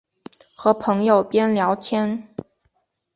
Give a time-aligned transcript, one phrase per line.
[0.55, 2.35] 和朋友边聊天